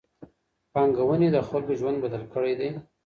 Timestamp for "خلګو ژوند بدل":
1.47-2.23